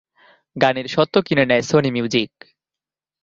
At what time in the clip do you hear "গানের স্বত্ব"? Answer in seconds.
0.55-1.15